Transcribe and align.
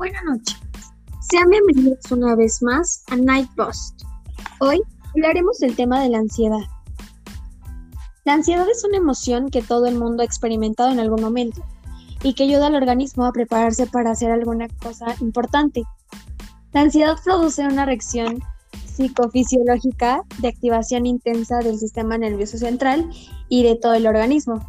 Buenas 0.00 0.24
noches. 0.24 0.58
Sean 1.30 1.50
bienvenidos 1.50 2.10
una 2.10 2.34
vez 2.34 2.62
más 2.62 3.04
a 3.10 3.16
Night. 3.16 3.50
Hoy 4.60 4.80
hablaremos 5.10 5.58
del 5.58 5.76
tema 5.76 6.00
de 6.00 6.08
la 6.08 6.20
ansiedad. 6.20 6.62
La 8.24 8.32
ansiedad 8.32 8.66
es 8.70 8.82
una 8.82 8.96
emoción 8.96 9.50
que 9.50 9.60
todo 9.60 9.84
el 9.84 9.96
mundo 9.96 10.22
ha 10.22 10.24
experimentado 10.24 10.90
en 10.90 11.00
algún 11.00 11.20
momento 11.20 11.62
y 12.22 12.32
que 12.32 12.44
ayuda 12.44 12.68
al 12.68 12.76
organismo 12.76 13.26
a 13.26 13.32
prepararse 13.32 13.86
para 13.88 14.12
hacer 14.12 14.30
alguna 14.30 14.68
cosa 14.82 15.14
importante. 15.20 15.82
La 16.72 16.80
ansiedad 16.80 17.18
produce 17.22 17.66
una 17.66 17.84
reacción 17.84 18.42
psicofisiológica 18.86 20.22
de 20.38 20.48
activación 20.48 21.04
intensa 21.04 21.58
del 21.58 21.78
sistema 21.78 22.16
nervioso 22.16 22.56
central 22.56 23.10
y 23.50 23.64
de 23.64 23.76
todo 23.76 23.92
el 23.92 24.06
organismo. 24.06 24.64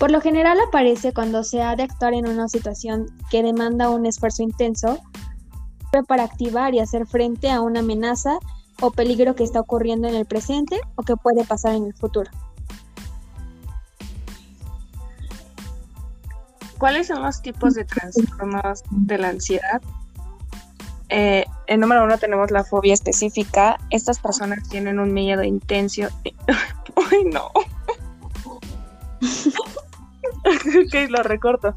Por 0.00 0.10
lo 0.10 0.22
general 0.22 0.58
aparece 0.66 1.12
cuando 1.12 1.44
se 1.44 1.60
ha 1.60 1.76
de 1.76 1.82
actuar 1.82 2.14
en 2.14 2.26
una 2.26 2.48
situación 2.48 3.06
que 3.30 3.42
demanda 3.42 3.90
un 3.90 4.06
esfuerzo 4.06 4.42
intenso 4.42 4.98
para 6.08 6.24
activar 6.24 6.74
y 6.74 6.78
hacer 6.78 7.06
frente 7.06 7.50
a 7.50 7.60
una 7.60 7.80
amenaza 7.80 8.38
o 8.80 8.90
peligro 8.92 9.34
que 9.34 9.44
está 9.44 9.60
ocurriendo 9.60 10.08
en 10.08 10.14
el 10.14 10.24
presente 10.24 10.80
o 10.94 11.02
que 11.02 11.16
puede 11.16 11.44
pasar 11.44 11.74
en 11.74 11.84
el 11.84 11.92
futuro. 11.92 12.30
¿Cuáles 16.78 17.08
son 17.08 17.22
los 17.22 17.42
tipos 17.42 17.74
de 17.74 17.84
trastornos 17.84 18.82
de 18.90 19.18
la 19.18 19.28
ansiedad? 19.28 19.82
Eh, 21.10 21.44
en 21.66 21.80
número 21.80 22.04
uno 22.04 22.16
tenemos 22.16 22.50
la 22.50 22.64
fobia 22.64 22.94
específica. 22.94 23.76
Estas 23.90 24.18
personas 24.18 24.66
tienen 24.70 24.98
un 24.98 25.12
miedo 25.12 25.42
intenso. 25.42 26.08
Uy, 26.96 27.24
no. 27.30 27.50
ok, 30.86 31.10
lo 31.10 31.22
recorto. 31.22 31.76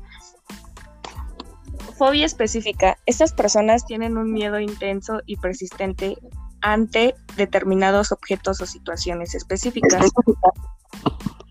Fobia 1.97 2.25
específica. 2.25 2.97
Estas 3.05 3.33
personas 3.33 3.85
tienen 3.85 4.17
un 4.17 4.31
miedo 4.31 4.59
intenso 4.59 5.21
y 5.25 5.37
persistente 5.37 6.17
ante 6.61 7.13
determinados 7.35 8.11
objetos 8.11 8.61
o 8.61 8.65
situaciones 8.65 9.35
específicas. 9.35 10.11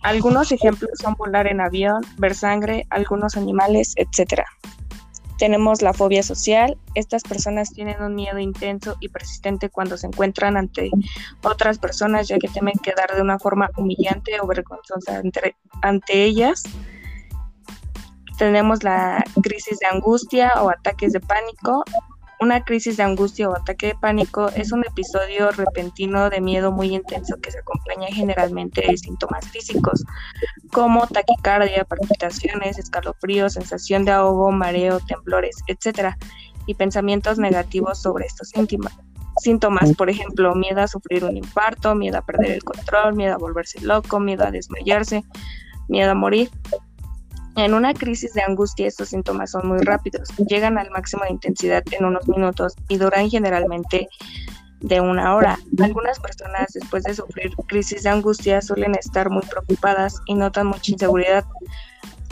Algunos 0.03 0.51
ejemplos 0.51 0.91
son 1.01 1.15
volar 1.15 1.47
en 1.47 1.61
avión, 1.61 2.03
ver 2.19 2.35
sangre, 2.35 2.87
algunos 2.91 3.37
animales, 3.37 3.95
etc. 3.97 4.43
Tenemos 5.39 5.81
la 5.81 5.93
fobia 5.93 6.23
social. 6.23 6.77
Estas 6.95 7.23
personas 7.23 7.73
tienen 7.73 8.03
un 8.03 8.15
miedo 8.15 8.39
intenso 8.39 8.97
y 9.01 9.11
persistente 9.11 9.69
cuando 9.69 9.97
se 9.97 10.09
encuentran 10.09 10.57
ante 10.57 10.91
otras 11.43 11.79
personas, 11.79 12.27
ya 12.27 12.39
que 12.39 12.49
temen 12.49 12.75
quedar 12.83 13.15
de 13.15 13.23
una 13.23 13.39
forma 13.39 13.71
humillante 13.77 14.41
o 14.41 14.47
vergonzosa 14.47 15.23
ante, 15.83 16.25
ellas. 16.25 16.65
Tenemos 18.43 18.83
la 18.83 19.25
crisis 19.41 19.79
de 19.79 19.87
angustia 19.87 20.51
o 20.61 20.69
ataques 20.69 21.13
de 21.13 21.21
pánico. 21.21 21.85
Una 22.41 22.65
crisis 22.65 22.97
de 22.97 23.05
angustia 23.05 23.49
o 23.49 23.55
ataque 23.55 23.87
de 23.87 23.95
pánico 23.95 24.49
es 24.49 24.73
un 24.73 24.85
episodio 24.85 25.53
repentino 25.53 26.29
de 26.29 26.41
miedo 26.41 26.73
muy 26.73 26.93
intenso 26.93 27.37
que 27.41 27.53
se 27.53 27.61
acompaña 27.61 28.09
generalmente 28.09 28.81
de 28.85 28.97
síntomas 28.97 29.49
físicos 29.49 30.03
como 30.73 31.07
taquicardia, 31.07 31.85
palpitaciones, 31.85 32.81
escalofríos, 32.81 33.53
sensación 33.53 34.05
de 34.05 34.11
ahogo, 34.11 34.51
mareo, 34.51 34.99
temblores, 35.07 35.59
etc. 35.69 36.17
y 36.67 36.75
pensamientos 36.75 37.39
negativos 37.39 38.03
sobre 38.03 38.27
estos 38.27 38.51
síntomas, 39.37 39.95
por 39.97 40.11
ejemplo, 40.11 40.57
miedo 40.57 40.81
a 40.81 40.89
sufrir 40.89 41.25
un 41.25 41.37
infarto, 41.37 41.95
miedo 41.95 42.19
a 42.19 42.23
perder 42.23 42.51
el 42.51 42.65
control, 42.65 43.15
miedo 43.15 43.35
a 43.35 43.39
volverse 43.39 43.81
loco, 43.83 44.19
miedo 44.19 44.45
a 44.45 44.51
desmayarse, 44.51 45.23
miedo 45.87 46.11
a 46.11 46.15
morir. 46.17 46.51
En 47.57 47.75
una 47.75 47.93
crisis 47.93 48.33
de 48.33 48.43
angustia 48.43 48.87
estos 48.87 49.11
síntomas 49.11 49.51
son 49.51 49.69
muy 49.69 49.79
rápidos, 49.81 50.29
llegan 50.49 50.79
al 50.79 50.91
máximo 50.91 51.25
de 51.25 51.33
intensidad 51.33 51.83
en 51.91 52.07
unos 52.07 52.27
minutos 52.27 52.75
y 52.89 52.97
duran 52.97 53.29
generalmente 53.29 54.09
de 54.81 55.01
una 55.01 55.35
hora. 55.35 55.59
Algunas 55.83 56.19
personas 56.19 56.73
después 56.73 57.05
de 57.05 57.15
sufrir 57.15 57.53
crisis 57.67 58.03
de 58.03 58.11
angustia 58.11 58.61
suelen 58.63 58.95
estar 58.95 59.31
muy 59.31 59.43
preocupadas 59.43 60.21
y 60.27 60.35
notan 60.35 60.69
mucha 60.69 60.93
inseguridad. 60.93 61.45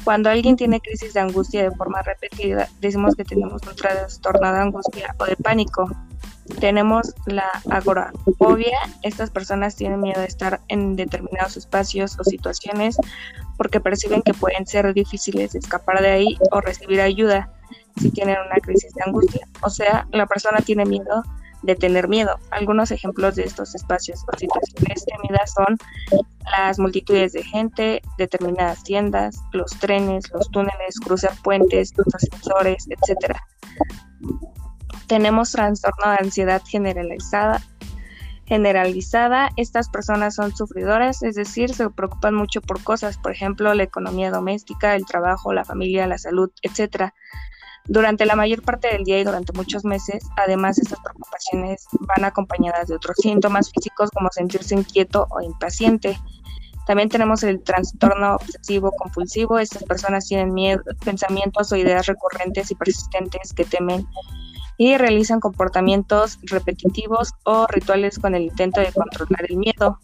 Cuando 0.04 0.30
alguien 0.30 0.56
tiene 0.56 0.80
crisis 0.80 1.12
de 1.12 1.20
angustia 1.20 1.62
de 1.62 1.70
forma 1.72 2.02
repetida, 2.02 2.68
decimos 2.80 3.14
que 3.14 3.24
tenemos 3.24 3.62
un 3.68 3.76
trastorno 3.76 4.52
de 4.52 4.58
angustia 4.58 5.14
o 5.18 5.26
de 5.26 5.36
pánico. 5.36 5.90
Tenemos 6.58 7.14
la 7.26 7.46
agorafobia. 7.70 8.78
Estas 9.02 9.30
personas 9.30 9.76
tienen 9.76 10.00
miedo 10.00 10.20
de 10.20 10.26
estar 10.26 10.60
en 10.68 10.96
determinados 10.96 11.58
espacios 11.58 12.18
o 12.18 12.24
situaciones 12.24 12.96
porque 13.60 13.78
perciben 13.78 14.22
que 14.22 14.32
pueden 14.32 14.66
ser 14.66 14.90
difíciles 14.94 15.54
escapar 15.54 16.00
de 16.00 16.08
ahí 16.08 16.38
o 16.50 16.62
recibir 16.62 16.98
ayuda 16.98 17.52
si 18.00 18.10
tienen 18.10 18.38
una 18.46 18.56
crisis 18.56 18.90
de 18.94 19.02
angustia. 19.04 19.46
O 19.60 19.68
sea, 19.68 20.08
la 20.12 20.24
persona 20.24 20.60
tiene 20.60 20.86
miedo 20.86 21.22
de 21.60 21.76
tener 21.76 22.08
miedo. 22.08 22.38
Algunos 22.52 22.90
ejemplos 22.90 23.36
de 23.36 23.42
estos 23.42 23.74
espacios 23.74 24.24
o 24.32 24.38
situaciones 24.38 25.04
temidas 25.04 25.52
son 25.52 25.76
las 26.50 26.78
multitudes 26.78 27.34
de 27.34 27.42
gente, 27.42 28.00
determinadas 28.16 28.82
tiendas, 28.82 29.36
los 29.52 29.72
trenes, 29.72 30.24
los 30.32 30.50
túneles, 30.50 30.98
cruzar 30.98 31.34
puentes, 31.44 31.92
los 31.98 32.14
ascensores, 32.14 32.88
etc. 32.88 33.36
Tenemos 35.06 35.52
trastorno 35.52 36.12
de 36.12 36.16
ansiedad 36.18 36.62
generalizada, 36.66 37.60
generalizada, 38.50 39.50
estas 39.56 39.88
personas 39.88 40.34
son 40.34 40.56
sufridoras, 40.56 41.22
es 41.22 41.36
decir, 41.36 41.72
se 41.72 41.88
preocupan 41.88 42.34
mucho 42.34 42.60
por 42.60 42.82
cosas, 42.82 43.16
por 43.16 43.30
ejemplo, 43.30 43.72
la 43.74 43.84
economía 43.84 44.32
doméstica, 44.32 44.96
el 44.96 45.06
trabajo, 45.06 45.52
la 45.52 45.64
familia, 45.64 46.08
la 46.08 46.18
salud, 46.18 46.50
etc. 46.62 47.12
Durante 47.86 48.26
la 48.26 48.34
mayor 48.34 48.62
parte 48.62 48.88
del 48.88 49.04
día 49.04 49.20
y 49.20 49.24
durante 49.24 49.52
muchos 49.52 49.84
meses, 49.84 50.24
además, 50.36 50.80
estas 50.80 50.98
preocupaciones 50.98 51.86
van 52.00 52.24
acompañadas 52.24 52.88
de 52.88 52.96
otros 52.96 53.18
síntomas 53.18 53.70
físicos 53.70 54.10
como 54.10 54.28
sentirse 54.32 54.74
inquieto 54.74 55.28
o 55.30 55.40
impaciente. 55.40 56.18
También 56.88 57.08
tenemos 57.08 57.44
el 57.44 57.62
trastorno 57.62 58.34
obsesivo 58.34 58.90
compulsivo. 58.98 59.60
Estas 59.60 59.84
personas 59.84 60.26
tienen 60.26 60.52
miedo, 60.52 60.82
pensamientos 61.04 61.70
o 61.70 61.76
ideas 61.76 62.06
recurrentes 62.06 62.72
y 62.72 62.74
persistentes 62.74 63.52
que 63.52 63.64
temen 63.64 64.04
y 64.80 64.96
realizan 64.96 65.40
comportamientos 65.40 66.38
repetitivos 66.44 67.34
o 67.44 67.66
rituales 67.66 68.18
con 68.18 68.34
el 68.34 68.44
intento 68.44 68.80
de 68.80 68.90
controlar 68.90 69.44
el 69.50 69.58
miedo. 69.58 69.98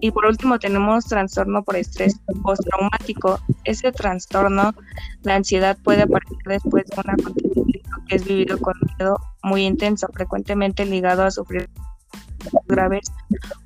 Y 0.00 0.12
por 0.12 0.26
último 0.26 0.60
tenemos 0.60 1.06
trastorno 1.06 1.64
por 1.64 1.74
estrés 1.74 2.20
postraumático. 2.44 3.40
Ese 3.64 3.90
trastorno, 3.90 4.74
la 5.24 5.34
ansiedad 5.34 5.76
puede 5.82 6.02
aparecer 6.02 6.38
después 6.46 6.84
de 6.86 7.00
un 7.04 7.10
acontecimiento 7.10 7.90
que 8.06 8.14
es 8.14 8.24
vivido 8.24 8.58
con 8.58 8.74
miedo 8.96 9.18
muy 9.42 9.64
intenso, 9.64 10.06
frecuentemente 10.12 10.86
ligado 10.86 11.24
a 11.24 11.32
sufrir 11.32 11.68
graves 12.66 13.10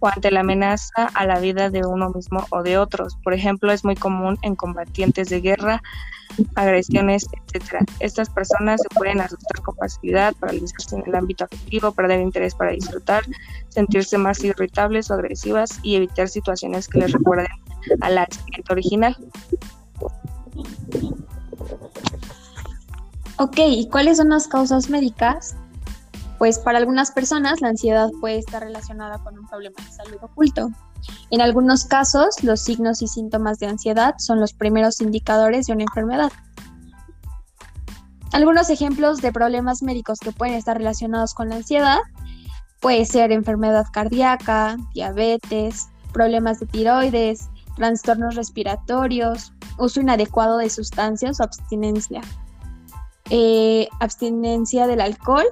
o 0.00 0.08
ante 0.08 0.30
la 0.30 0.40
amenaza 0.40 1.06
a 1.14 1.26
la 1.26 1.38
vida 1.40 1.70
de 1.70 1.84
uno 1.84 2.10
mismo 2.10 2.44
o 2.50 2.62
de 2.62 2.78
otros. 2.78 3.16
Por 3.22 3.34
ejemplo, 3.34 3.72
es 3.72 3.84
muy 3.84 3.94
común 3.94 4.38
en 4.42 4.54
combatientes 4.54 5.28
de 5.28 5.40
guerra, 5.40 5.82
agresiones, 6.54 7.26
etc. 7.32 7.84
Estas 8.00 8.30
personas 8.30 8.80
se 8.82 8.88
pueden 8.94 9.20
asustar 9.20 9.62
con 9.62 9.76
facilidad, 9.76 10.34
paralizarse 10.36 10.96
en 10.96 11.04
el 11.06 11.14
ámbito 11.14 11.44
afectivo, 11.44 11.92
perder 11.92 12.20
interés 12.20 12.54
para 12.54 12.72
disfrutar, 12.72 13.24
sentirse 13.68 14.18
más 14.18 14.42
irritables 14.44 15.10
o 15.10 15.14
agresivas 15.14 15.78
y 15.82 15.96
evitar 15.96 16.28
situaciones 16.28 16.88
que 16.88 17.00
les 17.00 17.12
recuerden 17.12 17.46
al 18.00 18.18
accidente 18.18 18.72
original. 18.72 19.16
Ok, 23.38 23.58
¿y 23.58 23.88
cuáles 23.88 24.16
son 24.16 24.30
las 24.30 24.48
causas 24.48 24.90
médicas 24.90 25.56
pues 26.38 26.58
para 26.58 26.78
algunas 26.78 27.10
personas 27.10 27.60
la 27.60 27.68
ansiedad 27.68 28.08
puede 28.20 28.38
estar 28.38 28.62
relacionada 28.62 29.18
con 29.18 29.38
un 29.38 29.46
problema 29.46 29.76
de 29.84 29.90
salud 29.90 30.18
oculto. 30.22 30.70
En 31.30 31.40
algunos 31.40 31.84
casos, 31.84 32.42
los 32.42 32.60
signos 32.60 33.02
y 33.02 33.08
síntomas 33.08 33.58
de 33.58 33.66
ansiedad 33.66 34.14
son 34.18 34.40
los 34.40 34.52
primeros 34.52 35.00
indicadores 35.00 35.66
de 35.66 35.72
una 35.72 35.82
enfermedad. 35.82 36.32
Algunos 38.32 38.70
ejemplos 38.70 39.20
de 39.20 39.32
problemas 39.32 39.82
médicos 39.82 40.20
que 40.20 40.32
pueden 40.32 40.54
estar 40.54 40.76
relacionados 40.76 41.34
con 41.34 41.48
la 41.48 41.56
ansiedad 41.56 41.98
puede 42.80 43.04
ser 43.04 43.32
enfermedad 43.32 43.86
cardíaca, 43.92 44.76
diabetes, 44.94 45.88
problemas 46.12 46.60
de 46.60 46.66
tiroides, 46.66 47.48
trastornos 47.76 48.36
respiratorios, 48.36 49.52
uso 49.78 50.00
inadecuado 50.00 50.58
de 50.58 50.70
sustancias 50.70 51.40
o 51.40 51.44
abstinencia. 51.44 52.20
Eh, 53.30 53.88
abstinencia 54.00 54.86
del 54.86 55.00
alcohol 55.00 55.44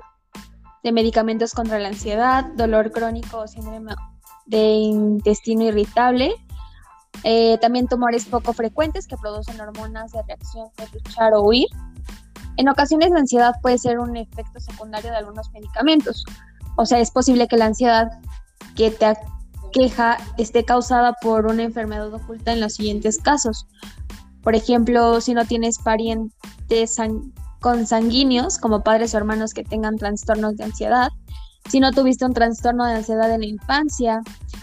de 0.82 0.92
medicamentos 0.92 1.52
contra 1.52 1.78
la 1.78 1.88
ansiedad, 1.88 2.44
dolor 2.56 2.92
crónico 2.92 3.38
o 3.38 3.48
síndrome 3.48 3.94
de 4.46 4.58
intestino 4.58 5.64
irritable. 5.64 6.34
Eh, 7.24 7.58
también 7.60 7.88
tumores 7.88 8.26
poco 8.26 8.52
frecuentes 8.52 9.06
que 9.06 9.16
producen 9.16 9.60
hormonas 9.60 10.12
de 10.12 10.22
reacción 10.22 10.68
de 10.76 10.86
luchar 10.92 11.34
o 11.34 11.42
huir. 11.42 11.68
En 12.56 12.68
ocasiones 12.68 13.10
la 13.10 13.20
ansiedad 13.20 13.54
puede 13.62 13.78
ser 13.78 13.98
un 13.98 14.16
efecto 14.16 14.60
secundario 14.60 15.10
de 15.10 15.16
algunos 15.16 15.50
medicamentos. 15.50 16.24
O 16.76 16.86
sea, 16.86 17.00
es 17.00 17.10
posible 17.10 17.48
que 17.48 17.56
la 17.56 17.66
ansiedad 17.66 18.10
que 18.74 18.90
te 18.90 19.06
aqueja 19.76 20.18
esté 20.38 20.64
causada 20.64 21.14
por 21.20 21.46
una 21.46 21.62
enfermedad 21.62 22.12
oculta 22.12 22.52
en 22.52 22.60
los 22.60 22.74
siguientes 22.74 23.18
casos. 23.18 23.66
Por 24.42 24.54
ejemplo, 24.54 25.20
si 25.20 25.34
no 25.34 25.44
tienes 25.44 25.78
parientes 25.78 26.98
consanguíneos, 27.66 28.58
como 28.58 28.84
padres 28.84 29.12
o 29.12 29.16
hermanos 29.16 29.52
que 29.52 29.64
tengan 29.64 29.96
trastornos 29.96 30.56
de 30.56 30.62
ansiedad, 30.62 31.08
si 31.68 31.80
no 31.80 31.90
tuviste 31.90 32.24
un 32.24 32.32
trastorno 32.32 32.86
de 32.86 32.94
ansiedad 32.94 33.28
en 33.28 33.40
la 33.40 33.46
infancia, 33.46 34.20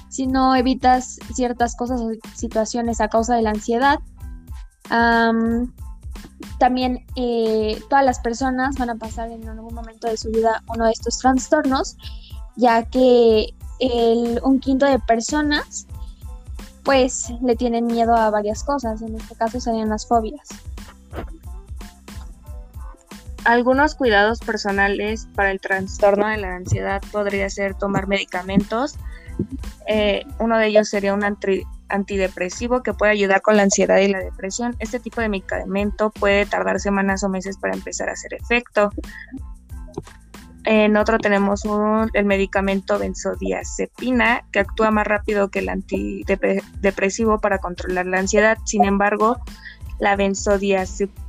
si 0.07 0.25
no 0.25 0.55
evitas 0.55 1.19
ciertas 1.33 1.75
cosas 1.75 1.99
o 1.99 2.11
situaciones 2.33 3.01
a 3.01 3.09
causa 3.09 3.35
de 3.35 3.41
la 3.41 3.49
ansiedad. 3.49 3.99
también 6.59 7.05
eh, 7.17 7.77
todas 7.89 8.05
las 8.05 8.19
personas 8.19 8.77
van 8.77 8.91
a 8.91 8.95
pasar 8.95 9.29
en 9.31 9.49
algún 9.49 9.73
momento 9.73 10.07
de 10.07 10.15
su 10.15 10.29
vida 10.31 10.63
uno 10.73 10.85
de 10.85 10.91
estos 10.93 11.17
trastornos, 11.19 11.97
ya 12.55 12.83
que 12.83 13.53
un 14.43 14.61
quinto 14.61 14.85
de 14.85 14.97
personas 14.99 15.87
pues 16.83 17.33
le 17.41 17.57
tienen 17.57 17.85
miedo 17.85 18.15
a 18.15 18.29
varias 18.29 18.63
cosas, 18.63 19.01
en 19.01 19.15
este 19.15 19.35
caso 19.35 19.59
serían 19.59 19.89
las 19.89 20.07
fobias. 20.07 20.47
Algunos 23.45 23.95
cuidados 23.95 24.39
personales 24.39 25.27
para 25.35 25.51
el 25.51 25.59
trastorno 25.59 26.27
de 26.27 26.37
la 26.37 26.55
ansiedad 26.55 27.01
podría 27.11 27.49
ser 27.49 27.75
tomar 27.75 28.07
medicamentos. 28.07 28.95
Eh, 29.87 30.23
uno 30.39 30.57
de 30.57 30.67
ellos 30.67 30.87
sería 30.87 31.13
un 31.13 31.25
antidepresivo 31.89 32.83
que 32.83 32.93
puede 32.93 33.11
ayudar 33.11 33.41
con 33.41 33.57
la 33.57 33.63
ansiedad 33.63 33.97
y 33.97 34.07
la 34.07 34.19
depresión. 34.19 34.75
Este 34.79 34.99
tipo 34.99 35.19
de 35.19 35.27
medicamento 35.27 36.09
puede 36.11 36.45
tardar 36.45 36.79
semanas 36.79 37.23
o 37.23 37.29
meses 37.29 37.57
para 37.57 37.73
empezar 37.73 38.07
a 38.07 38.13
hacer 38.13 38.33
efecto. 38.33 38.91
En 40.65 40.95
otro 40.95 41.17
tenemos 41.17 41.63
el 42.13 42.23
medicamento 42.23 42.97
benzodiazepina, 42.97 44.45
que 44.53 44.59
actúa 44.59 44.91
más 44.91 45.05
rápido 45.05 45.49
que 45.49 45.59
el 45.59 45.67
antidepresivo 45.67 47.39
para 47.39 47.57
controlar 47.57 48.05
la 48.05 48.19
ansiedad. 48.19 48.57
Sin 48.63 48.85
embargo, 48.85 49.37
la 49.99 50.15
benzodiazepina 50.15 51.22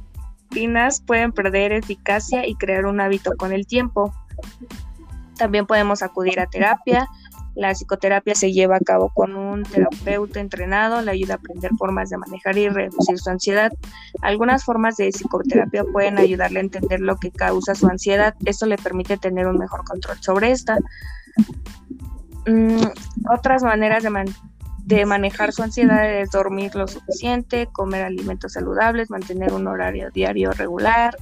pueden 1.06 1.32
perder 1.32 1.72
eficacia 1.72 2.46
y 2.46 2.54
crear 2.54 2.86
un 2.86 3.00
hábito 3.00 3.32
con 3.36 3.52
el 3.52 3.66
tiempo. 3.66 4.12
También 5.36 5.66
podemos 5.66 6.02
acudir 6.02 6.40
a 6.40 6.46
terapia. 6.46 7.08
La 7.56 7.72
psicoterapia 7.72 8.34
se 8.34 8.52
lleva 8.52 8.76
a 8.76 8.80
cabo 8.80 9.10
con 9.14 9.36
un 9.36 9.62
terapeuta 9.62 10.40
entrenado, 10.40 11.02
le 11.02 11.12
ayuda 11.12 11.34
a 11.34 11.36
aprender 11.36 11.70
formas 11.78 12.10
de 12.10 12.18
manejar 12.18 12.58
y 12.58 12.68
reducir 12.68 13.18
su 13.18 13.30
ansiedad. 13.30 13.72
Algunas 14.22 14.64
formas 14.64 14.96
de 14.96 15.10
psicoterapia 15.10 15.84
pueden 15.84 16.18
ayudarle 16.18 16.58
a 16.58 16.62
entender 16.62 17.00
lo 17.00 17.16
que 17.16 17.30
causa 17.30 17.76
su 17.76 17.86
ansiedad. 17.86 18.34
Esto 18.44 18.66
le 18.66 18.76
permite 18.76 19.16
tener 19.18 19.46
un 19.46 19.58
mejor 19.58 19.84
control 19.84 20.18
sobre 20.20 20.50
esta. 20.50 20.78
Mm, 22.46 22.86
otras 23.32 23.62
maneras 23.62 24.02
de, 24.02 24.10
de 24.84 25.06
manejar 25.06 25.52
su 25.52 25.62
ansiedad 25.62 26.04
es 26.12 26.30
dormir 26.30 26.74
lo 26.74 26.86
suficiente, 26.86 27.68
comer 27.72 28.04
alimentos 28.04 28.52
saludables, 28.52 29.10
mantener 29.10 29.52
un 29.52 29.66
horario 29.66 30.10
diario 30.10 30.52
regular, 30.52 31.16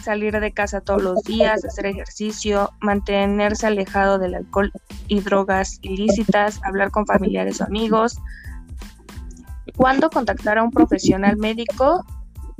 salir 0.00 0.38
de 0.38 0.52
casa 0.52 0.80
todos 0.80 1.02
los 1.02 1.22
días, 1.24 1.64
hacer 1.64 1.86
ejercicio, 1.86 2.70
mantenerse 2.80 3.66
alejado 3.66 4.18
del 4.18 4.36
alcohol 4.36 4.72
y 5.08 5.20
drogas 5.20 5.78
ilícitas, 5.82 6.60
hablar 6.62 6.92
con 6.92 7.06
familiares 7.06 7.60
o 7.60 7.64
amigos. 7.64 8.18
¿Cuándo 9.76 10.08
contactar 10.08 10.58
a 10.58 10.62
un 10.62 10.70
profesional 10.70 11.36
médico? 11.38 12.04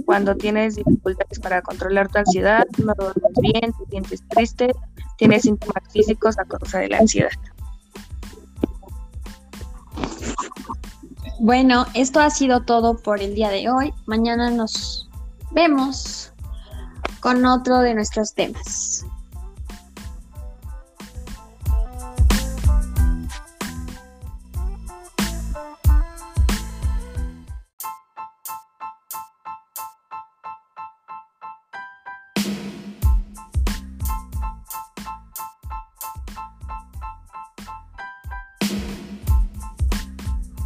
Cuando 0.06 0.34
tienes 0.34 0.74
dificultades 0.74 1.38
para 1.38 1.62
controlar 1.62 2.08
tu 2.08 2.18
ansiedad, 2.18 2.66
no 2.84 2.94
duermes 2.98 3.32
bien, 3.40 3.72
te 3.72 3.90
sientes 3.90 4.26
triste, 4.28 4.72
tienes 5.18 5.42
síntomas 5.42 5.84
físicos 5.92 6.36
a 6.38 6.44
causa 6.44 6.80
de 6.80 6.88
la 6.88 6.98
ansiedad. 6.98 7.30
Bueno, 11.42 11.87
esto 11.94 12.20
ha 12.20 12.28
sido 12.28 12.64
todo 12.64 12.98
por 12.98 13.22
el 13.22 13.34
día 13.34 13.48
de 13.48 13.70
hoy. 13.70 13.94
Mañana 14.04 14.50
nos 14.50 15.08
vemos 15.52 16.34
con 17.20 17.46
otro 17.46 17.78
de 17.78 17.94
nuestros 17.94 18.34
temas. 18.34 19.06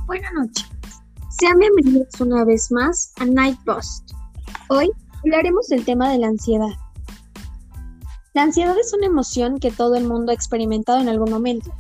Buenas 0.07 0.33
noches. 0.33 0.64
Sean 1.45 1.59
bienvenidos 1.59 2.19
una 2.23 2.43
vez 2.43 2.73
más 2.73 3.13
a 3.21 3.27
Night 3.27 3.59
Post. 3.67 4.13
Hoy 4.71 4.91
hablaremos 5.23 5.69
del 5.69 5.85
tema 5.85 6.11
de 6.11 6.17
la 6.17 6.29
ansiedad. 6.29 6.71
La 8.33 8.45
ansiedad 8.45 8.75
es 8.79 8.95
una 8.95 9.09
emoción 9.09 9.59
que 9.59 9.71
todo 9.71 9.95
el 9.97 10.05
mundo 10.09 10.33
ha 10.33 10.35
experimentado 10.35 11.03
en 11.03 11.11
algún 11.11 11.29
momento 11.29 11.71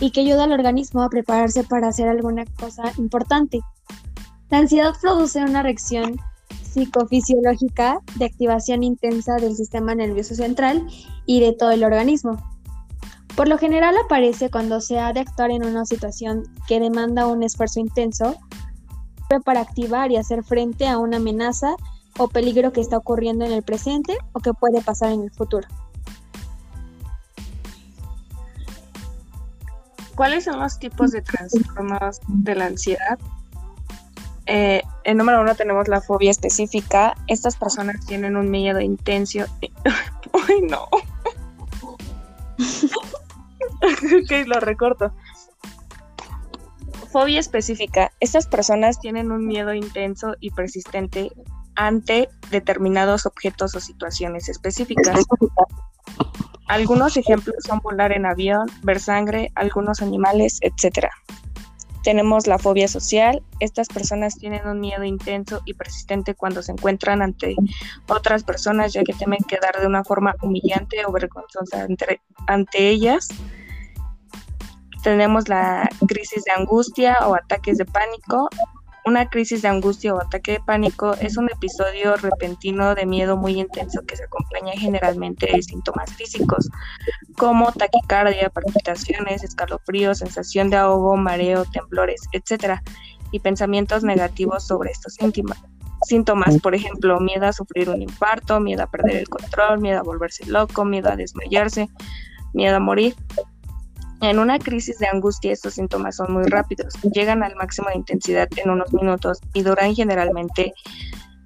y 0.00 0.12
que 0.12 0.22
ayuda 0.22 0.44
al 0.44 0.52
organismo 0.52 1.02
a 1.02 1.10
prepararse 1.10 1.62
para 1.62 1.88
hacer 1.88 2.08
alguna 2.08 2.46
cosa 2.58 2.84
importante. 2.96 3.60
La 4.48 4.56
ansiedad 4.56 4.94
produce 4.98 5.44
una 5.44 5.62
reacción 5.62 6.16
psicofisiológica 6.62 7.98
de 8.16 8.24
activación 8.24 8.82
intensa 8.82 9.34
del 9.34 9.54
sistema 9.54 9.94
nervioso 9.94 10.34
central 10.34 10.86
y 11.26 11.40
de 11.40 11.52
todo 11.52 11.72
el 11.72 11.84
organismo. 11.84 12.42
Por 13.36 13.46
lo 13.46 13.58
general 13.58 13.94
aparece 14.02 14.50
cuando 14.50 14.80
se 14.80 14.98
ha 14.98 15.12
de 15.12 15.20
actuar 15.20 15.50
en 15.50 15.66
una 15.66 15.84
situación 15.84 16.44
que 16.66 16.80
demanda 16.80 17.26
un 17.26 17.42
esfuerzo 17.42 17.78
intenso 17.78 18.38
para 19.40 19.60
activar 19.60 20.10
y 20.10 20.16
hacer 20.16 20.44
frente 20.44 20.86
a 20.86 20.98
una 20.98 21.16
amenaza 21.16 21.76
o 22.18 22.28
peligro 22.28 22.72
que 22.72 22.80
está 22.80 22.96
ocurriendo 22.98 23.44
en 23.44 23.52
el 23.52 23.62
presente 23.62 24.16
o 24.32 24.40
que 24.40 24.52
puede 24.52 24.82
pasar 24.82 25.12
en 25.12 25.22
el 25.22 25.30
futuro. 25.30 25.66
¿Cuáles 30.14 30.44
son 30.44 30.60
los 30.60 30.78
tipos 30.78 31.10
de 31.10 31.22
trastornos 31.22 32.20
de 32.28 32.54
la 32.54 32.66
ansiedad? 32.66 33.18
Eh, 34.46 34.82
en 35.04 35.16
número 35.16 35.40
uno 35.40 35.54
tenemos 35.54 35.88
la 35.88 36.00
fobia 36.00 36.30
específica. 36.30 37.14
Estas 37.28 37.56
personas 37.56 38.04
tienen 38.06 38.36
un 38.36 38.50
miedo 38.50 38.80
intenso. 38.80 39.40
Uy, 40.32 40.62
no. 40.68 40.84
ok, 43.82 44.46
lo 44.46 44.60
recorto. 44.60 45.12
Fobia 47.12 47.40
específica. 47.40 48.10
Estas 48.20 48.46
personas 48.46 48.98
tienen 48.98 49.32
un 49.32 49.46
miedo 49.46 49.74
intenso 49.74 50.34
y 50.40 50.50
persistente 50.50 51.30
ante 51.74 52.30
determinados 52.50 53.26
objetos 53.26 53.74
o 53.74 53.80
situaciones 53.80 54.48
específicas. 54.48 55.22
Algunos 56.68 57.18
ejemplos 57.18 57.56
son 57.66 57.80
volar 57.80 58.12
en 58.12 58.24
avión, 58.24 58.66
ver 58.82 58.98
sangre, 58.98 59.52
algunos 59.56 60.00
animales, 60.00 60.58
etc. 60.62 61.08
Tenemos 62.02 62.46
la 62.46 62.58
fobia 62.58 62.88
social. 62.88 63.42
Estas 63.60 63.88
personas 63.88 64.38
tienen 64.38 64.66
un 64.66 64.80
miedo 64.80 65.04
intenso 65.04 65.60
y 65.66 65.74
persistente 65.74 66.34
cuando 66.34 66.62
se 66.62 66.72
encuentran 66.72 67.20
ante 67.20 67.56
otras 68.08 68.42
personas 68.42 68.94
ya 68.94 69.02
que 69.04 69.12
temen 69.12 69.40
quedar 69.46 69.78
de 69.78 69.86
una 69.86 70.02
forma 70.02 70.34
humillante 70.40 71.04
o 71.04 71.12
vergonzosa 71.12 71.86
ante 72.46 72.88
ellas 72.88 73.28
tenemos 75.02 75.48
la 75.48 75.88
crisis 76.06 76.44
de 76.44 76.52
angustia 76.52 77.18
o 77.26 77.34
ataques 77.34 77.78
de 77.78 77.84
pánico. 77.84 78.48
Una 79.04 79.28
crisis 79.28 79.62
de 79.62 79.68
angustia 79.68 80.14
o 80.14 80.20
ataque 80.20 80.52
de 80.52 80.60
pánico 80.60 81.14
es 81.14 81.36
un 81.36 81.50
episodio 81.50 82.16
repentino 82.16 82.94
de 82.94 83.04
miedo 83.04 83.36
muy 83.36 83.60
intenso 83.60 84.00
que 84.06 84.16
se 84.16 84.24
acompaña 84.24 84.72
generalmente 84.76 85.50
de 85.52 85.60
síntomas 85.60 86.12
físicos 86.14 86.68
como 87.36 87.72
taquicardia, 87.72 88.48
palpitaciones, 88.50 89.42
escalofríos, 89.42 90.18
sensación 90.18 90.70
de 90.70 90.76
ahogo, 90.76 91.16
mareo, 91.16 91.64
temblores, 91.64 92.20
etc. 92.30 92.80
y 93.32 93.40
pensamientos 93.40 94.04
negativos 94.04 94.66
sobre 94.68 94.92
estos 94.92 95.14
síntomas, 95.14 96.60
por 96.62 96.74
ejemplo, 96.76 97.18
miedo 97.18 97.46
a 97.46 97.52
sufrir 97.52 97.90
un 97.90 98.02
infarto, 98.02 98.60
miedo 98.60 98.84
a 98.84 98.86
perder 98.86 99.16
el 99.16 99.28
control, 99.28 99.80
miedo 99.80 99.98
a 99.98 100.02
volverse 100.02 100.46
loco, 100.46 100.84
miedo 100.84 101.10
a 101.10 101.16
desmayarse, 101.16 101.88
miedo 102.52 102.76
a 102.76 102.80
morir. 102.80 103.16
En 104.22 104.38
una 104.38 104.60
crisis 104.60 104.98
de 105.00 105.08
angustia 105.08 105.52
estos 105.52 105.74
síntomas 105.74 106.14
son 106.14 106.32
muy 106.32 106.44
rápidos, 106.44 106.94
llegan 107.12 107.42
al 107.42 107.56
máximo 107.56 107.88
de 107.88 107.96
intensidad 107.96 108.48
en 108.56 108.70
unos 108.70 108.92
minutos 108.92 109.40
y 109.52 109.62
duran 109.62 109.96
generalmente 109.96 110.72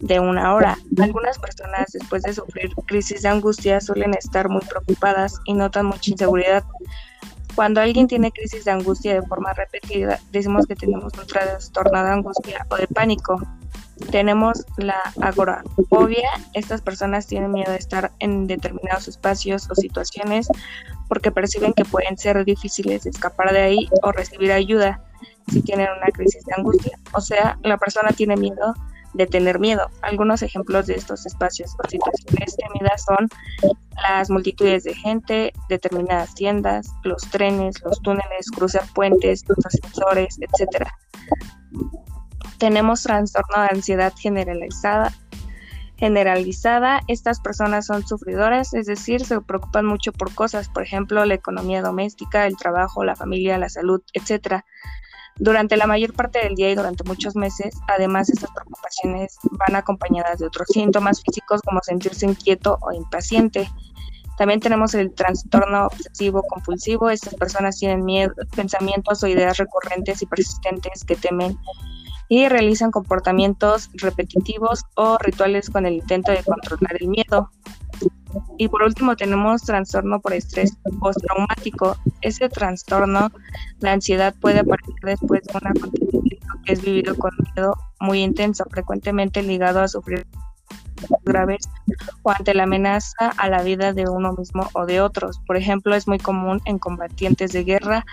de 0.00 0.20
una 0.20 0.54
hora. 0.54 0.76
Algunas 1.00 1.38
personas 1.38 1.86
después 1.94 2.22
de 2.24 2.34
sufrir 2.34 2.70
crisis 2.86 3.22
de 3.22 3.30
angustia 3.30 3.80
suelen 3.80 4.12
estar 4.12 4.50
muy 4.50 4.60
preocupadas 4.60 5.40
y 5.46 5.54
notan 5.54 5.86
mucha 5.86 6.10
inseguridad. 6.10 6.64
Cuando 7.54 7.80
alguien 7.80 8.08
tiene 8.08 8.30
crisis 8.30 8.66
de 8.66 8.72
angustia 8.72 9.14
de 9.14 9.26
forma 9.26 9.54
repetida, 9.54 10.20
decimos 10.30 10.66
que 10.66 10.76
tenemos 10.76 11.14
un 11.18 11.26
trastorno 11.26 12.04
de 12.04 12.10
angustia 12.10 12.66
o 12.68 12.76
de 12.76 12.86
pánico. 12.88 13.40
Tenemos 14.10 14.66
la 14.76 15.00
agorafobia. 15.20 16.28
Estas 16.52 16.82
personas 16.82 17.26
tienen 17.26 17.52
miedo 17.52 17.72
de 17.72 17.78
estar 17.78 18.12
en 18.18 18.46
determinados 18.46 19.08
espacios 19.08 19.68
o 19.70 19.74
situaciones 19.74 20.48
porque 21.08 21.32
perciben 21.32 21.72
que 21.72 21.84
pueden 21.84 22.18
ser 22.18 22.44
difíciles 22.44 23.04
de 23.04 23.10
escapar 23.10 23.52
de 23.52 23.62
ahí 23.62 23.88
o 24.02 24.12
recibir 24.12 24.52
ayuda 24.52 25.02
si 25.48 25.62
tienen 25.62 25.88
una 25.96 26.08
crisis 26.12 26.44
de 26.44 26.54
angustia. 26.56 26.98
O 27.12 27.20
sea, 27.20 27.58
la 27.62 27.78
persona 27.78 28.10
tiene 28.10 28.36
miedo 28.36 28.74
de 29.14 29.26
tener 29.26 29.58
miedo. 29.58 29.88
Algunos 30.02 30.42
ejemplos 30.42 30.86
de 30.86 30.94
estos 30.94 31.24
espacios 31.24 31.74
o 31.82 31.88
situaciones 31.88 32.56
temidas 32.56 33.04
son 33.04 33.28
las 34.02 34.28
multitudes 34.28 34.84
de 34.84 34.94
gente, 34.94 35.52
determinadas 35.68 36.34
tiendas, 36.34 36.86
los 37.02 37.22
trenes, 37.30 37.80
los 37.82 38.00
túneles, 38.02 38.50
cruzar 38.54 38.84
puentes, 38.94 39.42
los 39.48 39.64
ascensores, 39.64 40.38
etc. 40.40 40.86
Tenemos 42.58 43.02
trastorno 43.02 43.62
de 43.62 43.68
ansiedad 43.72 44.12
generalizada. 44.18 45.12
Generalizada, 45.98 47.00
estas 47.08 47.40
personas 47.40 47.86
son 47.86 48.06
sufridoras, 48.06 48.74
es 48.74 48.86
decir, 48.86 49.24
se 49.24 49.40
preocupan 49.40 49.86
mucho 49.86 50.12
por 50.12 50.34
cosas, 50.34 50.68
por 50.68 50.82
ejemplo, 50.82 51.24
la 51.24 51.34
economía 51.34 51.80
doméstica, 51.80 52.46
el 52.46 52.56
trabajo, 52.56 53.02
la 53.02 53.16
familia, 53.16 53.56
la 53.56 53.70
salud, 53.70 54.02
etc. 54.12 54.62
Durante 55.38 55.76
la 55.76 55.86
mayor 55.86 56.12
parte 56.12 56.38
del 56.38 56.54
día 56.54 56.70
y 56.70 56.74
durante 56.74 57.04
muchos 57.04 57.34
meses, 57.34 57.74
además, 57.88 58.28
estas 58.28 58.50
preocupaciones 58.50 59.38
van 59.52 59.76
acompañadas 59.76 60.38
de 60.38 60.46
otros 60.46 60.68
síntomas 60.68 61.22
físicos 61.22 61.62
como 61.62 61.80
sentirse 61.82 62.26
inquieto 62.26 62.78
o 62.82 62.92
impaciente. 62.92 63.66
También 64.36 64.60
tenemos 64.60 64.94
el 64.94 65.14
trastorno 65.14 65.86
obsesivo 65.86 66.42
compulsivo. 66.42 67.08
Estas 67.08 67.34
personas 67.34 67.78
tienen 67.78 68.04
miedo, 68.04 68.34
pensamientos 68.54 69.22
o 69.22 69.26
ideas 69.26 69.56
recurrentes 69.56 70.20
y 70.20 70.26
persistentes 70.26 71.04
que 71.04 71.16
temen 71.16 71.58
y 72.28 72.48
realizan 72.48 72.90
comportamientos 72.90 73.90
repetitivos 73.94 74.84
o 74.94 75.18
rituales 75.18 75.70
con 75.70 75.86
el 75.86 75.94
intento 75.94 76.32
de 76.32 76.42
controlar 76.42 76.96
el 77.00 77.08
miedo. 77.08 77.50
Y 78.58 78.68
por 78.68 78.82
último 78.82 79.16
tenemos 79.16 79.62
trastorno 79.62 80.20
por 80.20 80.34
estrés 80.34 80.76
postraumático. 81.00 81.96
Ese 82.20 82.48
trastorno, 82.48 83.30
la 83.80 83.92
ansiedad 83.92 84.34
puede 84.40 84.60
aparecer 84.60 84.94
después 85.02 85.42
de 85.44 85.52
un 85.54 85.66
acontecimiento 85.66 86.46
que 86.64 86.72
es 86.72 86.82
vivido 86.82 87.14
con 87.16 87.30
miedo 87.54 87.74
muy 88.00 88.22
intenso, 88.22 88.64
frecuentemente 88.70 89.42
ligado 89.42 89.80
a 89.80 89.88
sufrir 89.88 90.26
graves 91.24 91.68
o 92.22 92.30
ante 92.30 92.54
la 92.54 92.64
amenaza 92.64 93.30
a 93.36 93.48
la 93.48 93.62
vida 93.62 93.92
de 93.92 94.08
uno 94.08 94.32
mismo 94.32 94.68
o 94.72 94.86
de 94.86 95.00
otros. 95.00 95.40
Por 95.46 95.56
ejemplo, 95.56 95.94
es 95.94 96.08
muy 96.08 96.18
común 96.18 96.60
en 96.64 96.78
combatientes 96.78 97.52
de 97.52 97.64
guerra, 97.64 98.04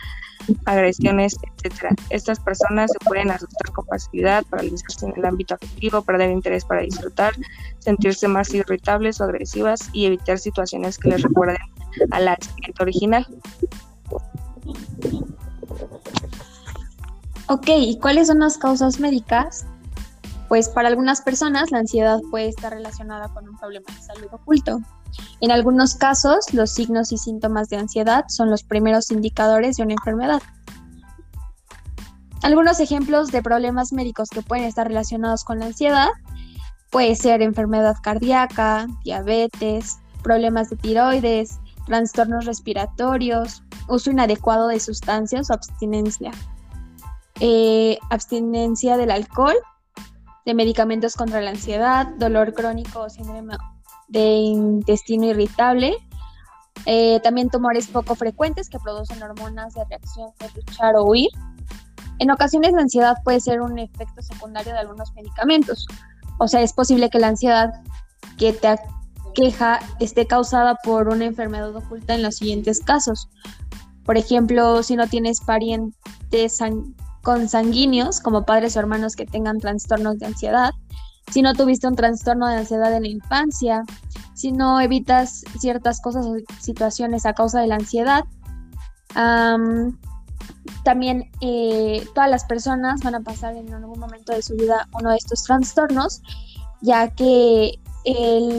agresiones, 0.65 1.37
etc. 1.63 1.95
Estas 2.09 2.39
personas 2.39 2.91
se 2.91 2.99
pueden 3.05 3.31
asustar 3.31 3.71
con 3.71 3.85
facilidad, 3.85 4.43
paralizarse 4.49 5.05
en 5.05 5.13
el 5.15 5.25
ámbito 5.25 5.55
afectivo, 5.55 6.01
perder 6.01 6.31
interés 6.31 6.65
para 6.65 6.81
disfrutar, 6.81 7.33
sentirse 7.79 8.27
más 8.27 8.53
irritables 8.53 9.21
o 9.21 9.25
agresivas 9.25 9.89
y 9.93 10.05
evitar 10.05 10.39
situaciones 10.39 10.97
que 10.97 11.09
les 11.09 11.21
recuerden 11.21 11.57
al 12.11 12.27
accidente 12.27 12.83
original. 12.83 13.27
Ok, 17.47 17.67
¿y 17.67 17.99
cuáles 17.99 18.27
son 18.27 18.39
las 18.39 18.57
causas 18.57 18.99
médicas 18.99 19.65
pues 20.53 20.69
para 20.69 20.87
algunas 20.87 21.19
personas 21.19 21.71
la 21.71 21.79
ansiedad 21.79 22.19
puede 22.29 22.47
estar 22.47 22.71
relacionada 22.71 23.27
con 23.29 23.49
un 23.49 23.57
problema 23.57 23.87
de 23.91 23.99
salud 24.03 24.27
oculto. 24.31 24.81
En 25.41 25.49
algunos 25.49 25.95
casos, 25.95 26.53
los 26.53 26.69
signos 26.69 27.11
y 27.11 27.17
síntomas 27.17 27.69
de 27.69 27.77
ansiedad 27.77 28.25
son 28.27 28.51
los 28.51 28.61
primeros 28.61 29.09
indicadores 29.09 29.77
de 29.77 29.83
una 29.83 29.93
enfermedad. 29.93 30.43
Algunos 32.43 32.79
ejemplos 32.79 33.31
de 33.31 33.41
problemas 33.41 33.93
médicos 33.93 34.29
que 34.29 34.43
pueden 34.43 34.65
estar 34.65 34.87
relacionados 34.87 35.43
con 35.43 35.57
la 35.57 35.65
ansiedad 35.65 36.09
puede 36.91 37.15
ser 37.15 37.41
enfermedad 37.41 37.95
cardíaca, 38.03 38.85
diabetes, 39.03 39.97
problemas 40.21 40.69
de 40.69 40.75
tiroides, 40.75 41.57
trastornos 41.87 42.45
respiratorios, 42.45 43.63
uso 43.89 44.11
inadecuado 44.11 44.67
de 44.67 44.79
sustancias 44.79 45.49
o 45.49 45.53
abstinencia, 45.55 46.29
eh, 47.39 47.97
abstinencia 48.11 48.97
del 48.97 49.09
alcohol 49.09 49.55
de 50.45 50.53
medicamentos 50.53 51.15
contra 51.15 51.41
la 51.41 51.51
ansiedad, 51.51 52.07
dolor 52.17 52.53
crónico 52.53 53.01
o 53.01 53.09
síndrome 53.09 53.55
de 54.07 54.35
intestino 54.35 55.25
irritable. 55.25 55.95
Eh, 56.85 57.19
también 57.21 57.49
tumores 57.49 57.87
poco 57.87 58.15
frecuentes 58.15 58.69
que 58.69 58.79
producen 58.79 59.21
hormonas 59.23 59.73
de 59.73 59.85
reacción 59.85 60.31
de 60.39 60.49
luchar 60.55 60.95
o 60.95 61.05
huir. 61.05 61.29
En 62.19 62.31
ocasiones 62.31 62.73
la 62.73 62.81
ansiedad 62.81 63.15
puede 63.23 63.39
ser 63.39 63.61
un 63.61 63.79
efecto 63.79 64.21
secundario 64.21 64.73
de 64.73 64.79
algunos 64.79 65.13
medicamentos. 65.13 65.85
O 66.39 66.47
sea, 66.47 66.61
es 66.61 66.73
posible 66.73 67.09
que 67.09 67.19
la 67.19 67.27
ansiedad 67.27 67.71
que 68.37 68.53
te 68.53 68.67
aqueja 68.67 69.79
esté 69.99 70.27
causada 70.27 70.75
por 70.83 71.07
una 71.07 71.25
enfermedad 71.25 71.75
oculta 71.75 72.15
en 72.15 72.23
los 72.23 72.35
siguientes 72.35 72.81
casos. 72.81 73.29
Por 74.05 74.17
ejemplo, 74.17 74.83
si 74.83 74.95
no 74.95 75.07
tienes 75.07 75.39
parientes 75.41 76.61
consanguíneos, 77.23 78.19
como 78.19 78.45
padres 78.45 78.75
o 78.75 78.79
hermanos 78.79 79.15
que 79.15 79.25
tengan 79.25 79.59
trastornos 79.59 80.19
de 80.19 80.27
ansiedad, 80.27 80.73
si 81.31 81.41
no 81.41 81.53
tuviste 81.53 81.87
un 81.87 81.95
trastorno 81.95 82.47
de 82.47 82.57
ansiedad 82.57 82.93
en 82.93 83.03
la 83.03 83.09
infancia, 83.09 83.83
si 84.33 84.51
no 84.51 84.79
evitas 84.79 85.43
ciertas 85.57 86.01
cosas 86.01 86.25
o 86.25 86.35
situaciones 86.59 87.25
a 87.25 87.33
causa 87.33 87.61
de 87.61 87.67
la 87.67 87.75
ansiedad. 87.75 88.25
también 90.83 91.31
eh, 91.39 92.05
todas 92.13 92.29
las 92.29 92.43
personas 92.43 93.01
van 93.01 93.15
a 93.15 93.21
pasar 93.21 93.55
en 93.55 93.73
algún 93.73 93.99
momento 93.99 94.33
de 94.33 94.41
su 94.41 94.55
vida 94.55 94.87
uno 94.99 95.11
de 95.11 95.17
estos 95.17 95.43
trastornos, 95.43 96.21
ya 96.81 97.09
que 97.09 97.79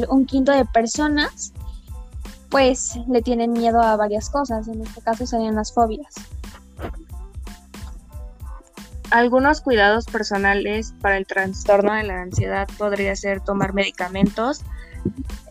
un 0.08 0.24
quinto 0.24 0.52
de 0.52 0.64
personas 0.64 1.52
pues 2.48 2.96
le 3.08 3.20
tienen 3.20 3.52
miedo 3.52 3.82
a 3.82 3.96
varias 3.96 4.30
cosas, 4.30 4.68
en 4.68 4.80
este 4.80 5.02
caso 5.02 5.26
serían 5.26 5.56
las 5.56 5.72
fobias. 5.72 6.14
Algunos 9.14 9.60
cuidados 9.60 10.06
personales 10.06 10.92
para 11.00 11.16
el 11.16 11.24
trastorno 11.24 11.94
de 11.94 12.02
la 12.02 12.20
ansiedad 12.20 12.66
podría 12.76 13.14
ser 13.14 13.40
tomar 13.40 13.72
medicamentos. 13.72 14.62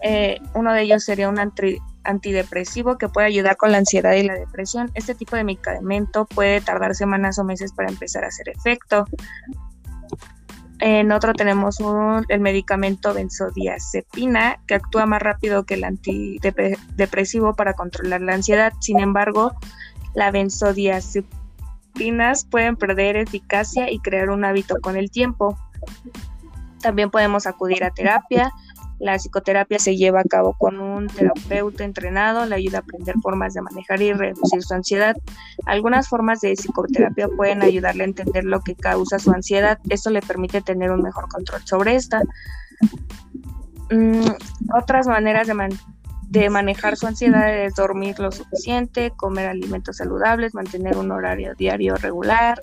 Eh, 0.02 0.42
uno 0.54 0.74
de 0.74 0.82
ellos 0.82 1.06
sería 1.06 1.30
un 1.30 1.40
antidepresivo 2.04 2.98
que 2.98 3.08
puede 3.08 3.28
ayudar 3.28 3.56
con 3.56 3.72
la 3.72 3.78
ansiedad 3.78 4.16
y 4.16 4.24
la 4.24 4.34
depresión. 4.34 4.92
Este 4.96 5.16
tipo 5.16 5.38
de 5.38 5.46
medicamento 5.46 6.26
puede 6.26 6.60
tardar 6.60 6.94
semanas 6.94 7.40
o 7.40 7.46
meses 7.46 7.72
para 7.72 7.88
empezar 7.88 8.26
a 8.26 8.28
hacer 8.28 8.50
efecto. 8.50 9.06
En 10.80 11.14
otro 11.14 11.32
tenemos 11.32 11.78
el 12.28 12.42
medicamento 12.42 13.14
benzodiazepina, 13.14 14.60
que 14.68 14.76
actúa 14.76 15.06
más 15.06 15.22
rápido 15.22 15.64
que 15.64 15.76
el 15.76 15.86
antidepresivo 15.86 17.56
para 17.56 17.76
controlar 17.76 18.20
la 18.20 18.34
ansiedad. 18.34 18.74
Sin 18.82 19.00
embargo, 19.00 19.54
la 20.16 20.32
benzodiazepina 20.32 21.43
pueden 22.50 22.76
perder 22.76 23.18
eficacia 23.18 23.92
y 23.92 24.00
crear 24.00 24.30
un 24.30 24.46
hábito 24.46 24.76
con 24.82 24.98
el 24.98 25.10
tiempo. 25.12 25.58
También 26.82 27.10
podemos 27.10 27.48
acudir 27.48 27.84
a 27.84 27.92
terapia. 27.92 28.52
La 29.00 29.16
psicoterapia 29.16 29.80
se 29.80 29.98
lleva 29.98 30.22
a 30.22 30.24
cabo 30.24 30.54
con 30.54 30.80
un 30.80 31.08
terapeuta 31.08 31.84
entrenado, 31.84 32.46
le 32.46 32.56
ayuda 32.56 32.78
a 32.78 32.82
aprender 32.82 33.16
formas 33.22 33.54
de 33.54 33.62
manejar 33.62 34.02
y 34.02 34.14
reducir 34.14 34.62
su 34.62 34.74
ansiedad. 34.74 35.16
Algunas 35.66 36.08
formas 36.08 36.42
de 36.42 36.54
psicoterapia 36.54 37.28
pueden 37.28 37.64
ayudarle 37.64 38.04
a 38.04 38.08
entender 38.08 38.46
lo 38.46 38.62
que 38.62 38.76
causa 38.76 39.20
su 39.20 39.32
ansiedad. 39.32 39.80
Esto 39.90 40.10
le 40.10 40.22
permite 40.22 40.62
tener 40.62 40.92
un 40.92 41.02
mejor 41.02 41.28
control 41.28 41.62
sobre 41.66 41.96
esta. 41.96 42.22
Mm, 43.92 44.30
otras 44.74 45.08
maneras 45.08 45.48
de, 45.48 45.54
de 46.30 46.50
manejar 46.50 46.98
su 46.98 47.08
ansiedad 47.08 47.54
es 47.54 47.76
dormir 47.76 48.20
lo 48.20 48.32
suficiente, 48.32 49.12
comer 49.12 49.48
alimentos 49.48 49.98
saludables, 49.98 50.54
mantener 50.54 50.98
un 50.98 51.12
horario 51.12 51.54
diario 51.56 51.96
regular, 51.96 52.60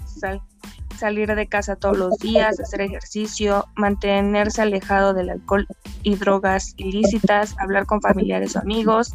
salir 0.98 1.34
de 1.34 1.46
casa 1.46 1.76
todos 1.76 1.96
los 1.96 2.18
días, 2.18 2.60
hacer 2.60 2.82
ejercicio, 2.82 3.66
mantenerse 3.76 4.62
alejado 4.62 5.14
del 5.14 5.30
alcohol 5.30 5.66
y 6.02 6.16
drogas 6.16 6.74
ilícitas, 6.76 7.54
hablar 7.58 7.86
con 7.86 8.00
familiares 8.00 8.56
o 8.56 8.60
amigos. 8.60 9.14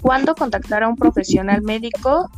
¿Cuándo 0.00 0.34
contactar 0.34 0.82
a 0.82 0.88
un 0.88 0.96
profesional 0.96 1.62
médico? 1.62 2.30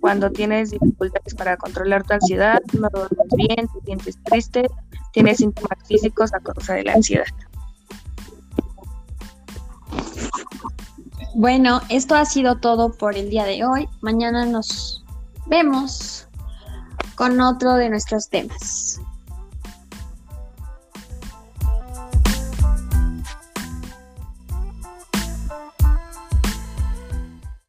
Cuando 0.00 0.30
tienes 0.30 0.70
dificultades 0.70 1.34
para 1.34 1.56
controlar 1.56 2.04
tu 2.04 2.14
ansiedad, 2.14 2.60
no 2.78 2.88
duermes 2.92 3.26
bien, 3.36 3.66
te 3.66 3.80
sientes 3.84 4.18
triste, 4.22 4.66
tienes 5.12 5.38
síntomas 5.38 5.78
físicos 5.88 6.32
a 6.32 6.40
causa 6.40 6.74
de 6.74 6.84
la 6.84 6.92
ansiedad. 6.92 7.26
Bueno, 11.34 11.80
esto 11.88 12.16
ha 12.16 12.24
sido 12.24 12.56
todo 12.56 12.92
por 12.92 13.16
el 13.16 13.30
día 13.30 13.44
de 13.44 13.64
hoy. 13.64 13.88
Mañana 14.00 14.44
nos 14.46 15.04
vemos 15.46 16.26
con 17.14 17.40
otro 17.40 17.74
de 17.74 17.88
nuestros 17.88 18.28
temas. 18.28 18.89